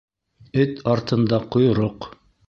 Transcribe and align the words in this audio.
Эт 0.61 0.79
артында 0.93 1.39
ҡойроҡ 1.57 2.09